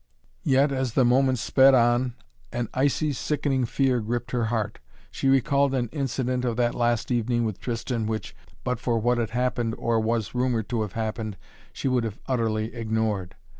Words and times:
Yet 0.41 0.71
as 0.71 0.93
the 0.93 1.05
moments 1.05 1.43
sped 1.43 1.75
on, 1.75 2.15
an 2.51 2.69
icy, 2.73 3.13
sickening 3.13 3.65
fear 3.65 3.99
gripped 3.99 4.31
her 4.31 4.45
heart. 4.45 4.79
She 5.11 5.27
recalled 5.29 5.75
an 5.75 5.89
incident 5.89 6.43
of 6.43 6.57
that 6.57 6.73
last 6.73 7.11
evening 7.11 7.45
with 7.45 7.59
Tristan 7.59 8.07
which, 8.07 8.35
but 8.63 8.79
for 8.79 8.97
what 8.97 9.19
had 9.19 9.29
happened 9.29 9.75
or 9.77 9.99
was 9.99 10.33
rumored 10.33 10.67
to 10.69 10.81
have 10.81 10.93
happened, 10.93 11.37
she 11.71 11.87
would 11.87 12.03
have 12.03 12.19
utterly 12.25 12.73
ignored. 12.73 13.35